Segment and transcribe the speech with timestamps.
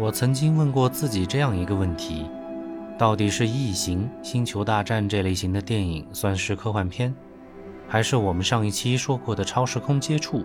[0.00, 2.24] 我曾经问过自己这样一个问题：
[2.96, 7.12] 到底是《异形》《星球大战》这类型的电影算是科幻片，
[7.88, 10.38] 还是我们上一期说过的《超时空接触》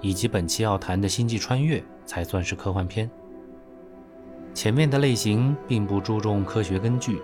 [0.00, 3.10] 以及本期要谈的《星际穿越》才算是科幻片？
[4.54, 7.20] 前面的类型并不注重科学根据，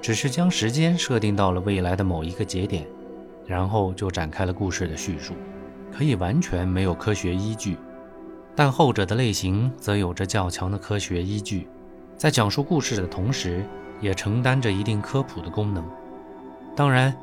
[0.00, 2.86] 只是将时间设定到了未来的某一个节点，
[3.46, 5.34] 然后就展开了故事的叙述，
[5.92, 7.76] 可以完全没有科学依据。
[8.58, 11.68] 但后者的类型则有着较强的科学依据，
[12.16, 13.64] 在讲述故事的同时，
[14.00, 15.88] 也承担着一定科普的功能。
[16.74, 17.16] 当然，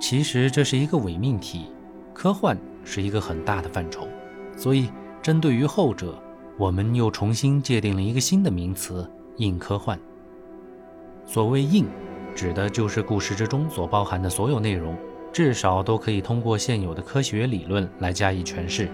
[0.00, 1.66] 其实这是一个伪命题，
[2.12, 4.08] 科幻是一个很大的范畴，
[4.56, 4.90] 所以
[5.22, 6.20] 针对于后者，
[6.58, 9.96] 我们又重新界定了一个新的名词——硬科幻。
[11.24, 11.86] 所谓硬，
[12.34, 14.96] 指的就是故事之中所包含的所有内容，
[15.32, 18.90] 至少都可以通过现有的科学理论来加以诠释。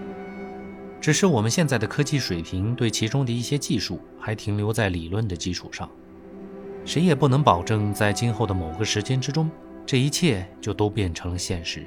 [0.99, 5.89] 只是我们现在的科技水平对其中的一些技术还停留在理论的基础上，
[6.83, 9.49] 谁也不能保证在今后的某个时间之中，
[9.85, 11.85] 这一切就都变成了现实。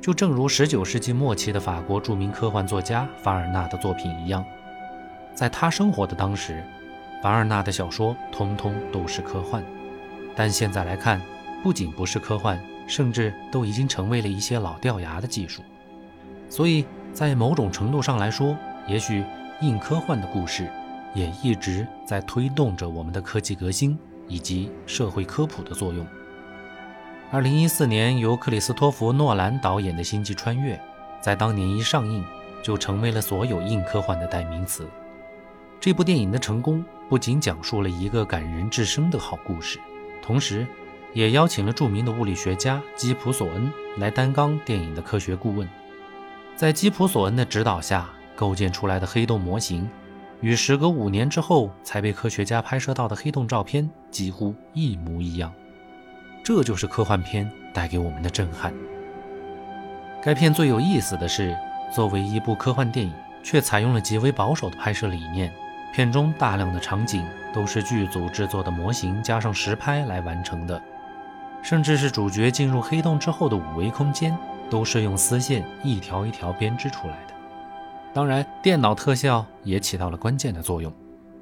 [0.00, 4.44] 就正如十九世纪末期的法国著名科幻作家凡尔纳的作品一样，
[5.34, 6.62] 在他生活的当时，
[7.20, 9.62] 凡尔纳的小说通通都是科幻，
[10.36, 11.20] 但现在来看，
[11.64, 15.62] 不仅不是科幻，甚至都已经成为了一些老掉牙的技术，
[16.48, 16.86] 所以。
[17.18, 19.24] 在某种程度上来说，也许
[19.60, 20.70] 硬科幻的故事
[21.14, 26.06] 也一直在推动着我们的科技革新以及社会科普的作用。
[27.32, 30.76] 二零一四年由克里斯托弗·诺兰导演的《星际穿越》，
[31.20, 32.24] 在当年一上映
[32.62, 34.86] 就成为了所有硬科幻的代名词。
[35.80, 39.80] 这部电影的成功不仅讲述了一个感人至深的好故事，
[40.22, 40.64] 同时
[41.14, 45.68] 也邀请了著名的物理学家基普·索恩来担纲电影的科学顾问。
[46.58, 49.88] 在基普索恩的指导下构建出来的黑洞模型，
[50.40, 55.54] 与时隔五年之后才被科学家拍摄到的黑洞照片几乎一模一样。
[56.42, 58.74] 这就是科幻片带给我们的震撼。
[60.20, 61.56] 该片最有意思的是，
[61.94, 65.52] 作为一部科幻电影，却采用了极为保守的拍摄理念。
[65.94, 70.82] 片中大量的场景都是剧组制作的模型加上实拍来完成的，
[71.62, 74.36] 甚至是主角进入黑洞之后的五维空间。
[74.70, 77.34] 都是用丝线一条一条编织出来的。
[78.14, 80.92] 当然，电脑特效也起到了关键的作用。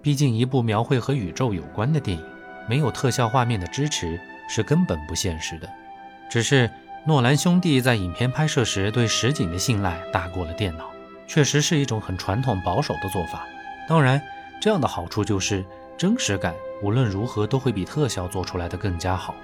[0.02, 2.24] 毕竟，一部描绘和宇宙有关的电影，
[2.68, 5.68] 没有特效画面的支持是根本不现实的。
[6.28, 6.70] 只是
[7.06, 10.90] 诺兰兄弟在影片拍摄时对实景的信赖大过了电脑，
[11.26, 13.46] 确实是一种很传统保守的做法。
[13.88, 14.20] 当然，
[14.60, 15.64] 这样的好处就是
[15.96, 19.34] 真实感无论如何都会比特效做出来的更加好。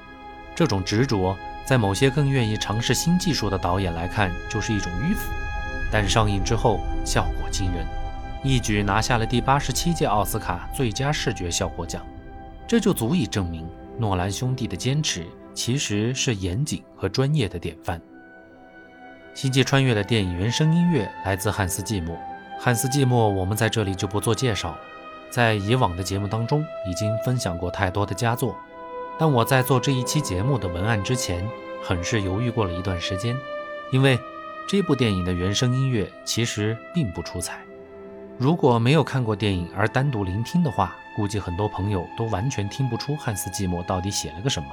[0.54, 1.36] 这种执着。
[1.64, 5.30] 在某些更愿意尝试新技术的导演来看，就是一种迂腐。
[5.90, 7.86] 但上映之后效果惊人，
[8.42, 12.04] 一举拿下了第八十七届奥斯卡最佳视觉效果奖。
[12.66, 13.68] 这就足以证明
[13.98, 17.98] 诺兰兄弟的坚持其实是严谨和专业的典范。
[19.34, 22.16] 《星际穿越》的电影原声音乐来自汉斯季默。
[22.58, 24.76] 汉斯季默，我们在这里就不做介绍，
[25.30, 28.56] 在以往的节目当中已经分享过太多的佳作。
[29.22, 31.48] 但我在做这一期节目的文案之前，
[31.80, 33.38] 很是犹豫过了一段时间，
[33.92, 34.18] 因为
[34.66, 37.60] 这部电影的原声音乐其实并不出彩。
[38.36, 44.68] 如果没有看过电影而单独聆听的话，估计很多朋友都完全听不出汉斯季默到底写了个什么。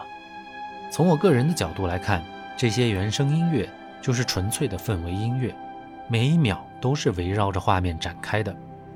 [0.92, 2.26] 从我个人的角度来看，
[2.58, 3.70] 这些原声音乐
[4.02, 5.54] 就是纯粹的氛围音乐，
[6.08, 8.56] 每一秒都是围绕着画面展开的，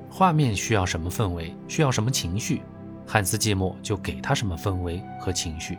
[0.09, 2.63] 画面需要什么氛围，需要什么情绪。
[3.05, 5.77] 汉斯季默就给他什么氛围和情绪，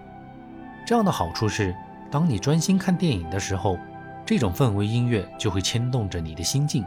[0.87, 1.75] 这样的好处是，
[2.11, 3.79] 当你专心看电影的时候，
[4.27, 6.85] 这种氛围音乐就会牵动着你的心境，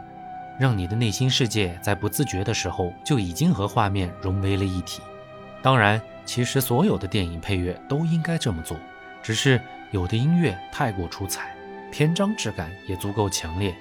[0.58, 5.02] 让你的内心世界在不自觉的时候就已经和画面融为了一体。
[5.60, 8.76] 当然，其实所有的电影配乐都应该这么做，
[9.22, 9.60] 只是
[9.90, 11.54] 有的音乐太过出彩，
[11.90, 13.74] 篇章质感也足够强烈，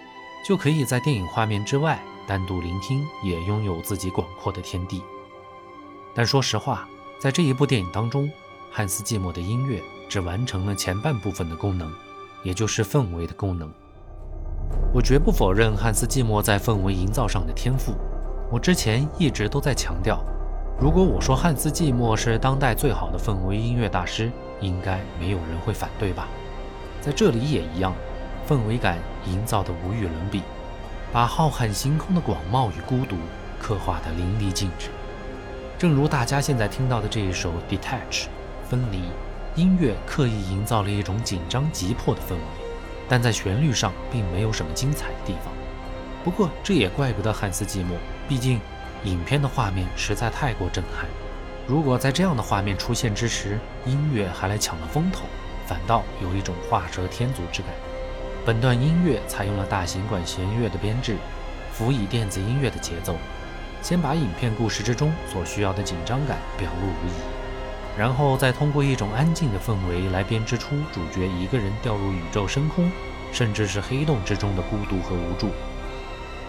[0.45, 5.01] 就可以在电影画面之外单独聆听，也拥有自己广阔的天地。
[6.17, 8.27] 但说实话，在这一部电影当中，
[8.71, 9.79] 汉斯季默的音乐
[10.09, 11.93] 只完成了前半部分的功能，
[12.41, 13.69] 也就是氛围的功能。
[14.91, 17.93] 我绝不否认汉斯季默在氛围营造上的天赋。
[18.51, 20.19] 我之前一直都在强调，
[20.81, 26.27] 如果我说汉斯季默是当代最好的氛围音乐大师，应该没有人会反对吧？
[26.99, 27.93] 在这里也一样，
[28.49, 28.97] 氛围感
[29.27, 30.41] 营造的无与伦比，
[31.13, 33.15] 把浩瀚星空的广袤与孤独
[33.61, 34.89] 刻画的淋漓尽致。
[35.77, 38.23] 正如大家现在听到的这一首《Detach》，
[38.67, 39.03] 分离，
[39.53, 42.41] 音乐刻意营造了一种紧张急迫的氛围，
[43.07, 45.53] 但在旋律上并没有什么精彩的地方。
[46.23, 47.95] 不过这也怪不得汉斯季默，
[48.27, 48.59] 毕竟
[49.03, 51.05] 影片的画面实在太过震撼。
[51.67, 55.25] 如果在这样的画面出现之时，音乐还来抢了风头，
[55.67, 57.69] 反倒有一种画蛇添足之感。
[58.43, 61.17] 本段音乐采用了大型管弦乐的编制，
[61.71, 63.15] 辅以电子音乐的节奏，
[63.81, 67.13] 先把影片故事之中所需要的紧张感表露无遗，
[67.97, 72.91] 然后再通过一种安静的氛围来编织出主角一个人掉入宇宙深空，
[73.31, 75.51] 甚至是黑洞之中的孤独和无助。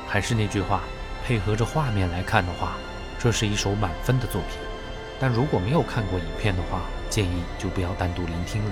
[0.06, 0.82] 还是那句话，
[1.24, 2.76] 配合着画面来看的话，
[3.18, 4.58] 这是一首满分的作品。
[5.20, 6.80] 但如果没有看过影片的话，
[7.10, 8.70] 建议就不要单独聆听了。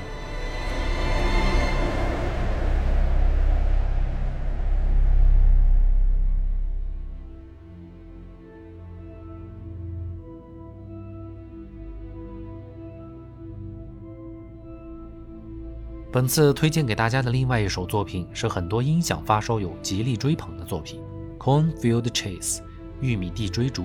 [16.17, 20.99] 本次推荐给大家的另外一首作品，是很多音响发烧友极力追捧的作品，
[21.39, 22.57] 《Cornfield Chase》
[23.03, 23.85] 玉米地追逐。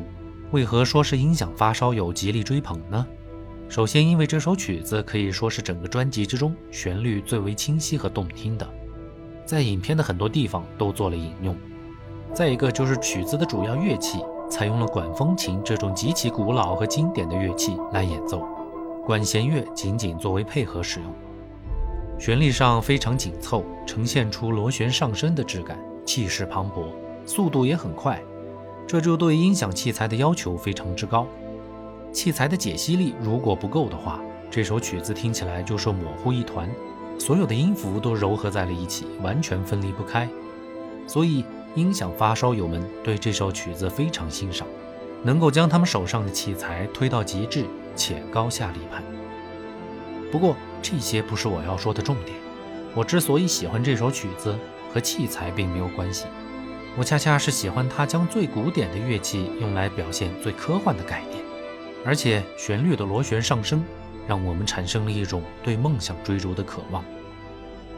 [0.52, 3.06] 为何说是音响发烧友极力追捧呢？
[3.68, 8.66] 首先，因为这首曲子可以说是整个专辑之中旋律最为清晰和动听的，
[9.46, 11.54] 在影片的很多地方都做了引用。
[12.34, 14.20] 再一个就是曲子的主要乐器
[14.50, 18.48] 采用了管风琴这种极其古老和经典的乐器来演奏，
[19.06, 21.14] 管弦乐仅仅作为配合使用。
[22.22, 25.76] 旋律上非常紧凑，呈现出螺旋上升的质感，
[26.06, 26.94] 气势磅礴，
[27.26, 28.22] 速度也很快，
[28.86, 31.26] 这就对音响器材的要求非常之高。
[32.14, 34.22] 器材的解析力如果不够的话，
[34.52, 36.70] 这首曲子听起来就是模糊一团，
[37.18, 40.30] 所有的音符都糅合在了一起，完全分离不开。
[41.08, 44.68] 所以音响发烧友们对这首曲子非常欣赏，
[45.24, 47.66] 能够将他们手上的器材推到极致
[47.96, 49.04] 且高下立判。
[50.32, 52.38] 不过，这些不是我要说的重点。
[52.94, 54.58] 我之所以喜欢这首曲子，
[54.94, 56.26] 和器材并没有关系。
[56.98, 61.42] 我恰恰是喜欢它将最古典的乐器用来表现最科幻的概念，
[62.06, 63.82] 而且旋律的螺旋上升，
[64.28, 67.02] 让我们产生了一种对梦想追逐的渴望。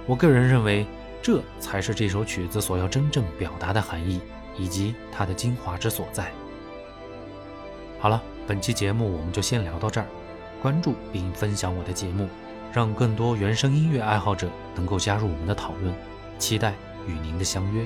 [0.06, 0.86] 我个人认为，
[1.24, 4.22] 这才是这首曲子所要真正表达的含义，
[4.58, 6.32] 以及它的精华之所在。
[8.00, 10.06] 好了，本期节目我们就先聊到这儿。
[10.62, 12.28] 关注并分享我的节目。
[12.74, 15.94] 让更多原声音乐爱好者能够加入我们的讨论，
[16.40, 16.74] 期待
[17.08, 17.86] 与您的相约。